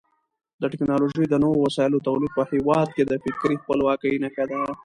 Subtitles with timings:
[0.61, 4.59] د ټکنالوژۍ د نویو وسایلو تولید په هېواد کې د فکري خپلواکۍ نښه ده.